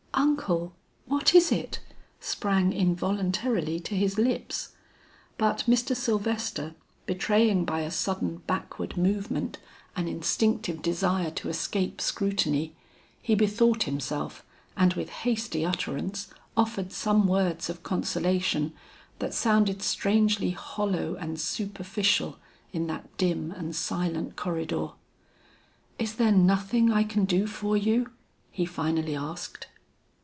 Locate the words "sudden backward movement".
7.91-9.57